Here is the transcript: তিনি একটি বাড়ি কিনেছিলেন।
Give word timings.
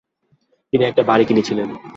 তিনি 0.73 0.83
একটি 0.85 1.01
বাড়ি 1.03 1.23
কিনেছিলেন। 1.25 1.67